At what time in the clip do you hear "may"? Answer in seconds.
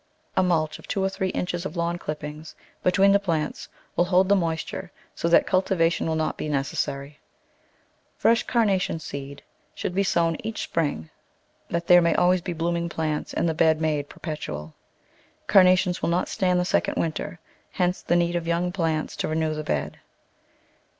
12.01-12.15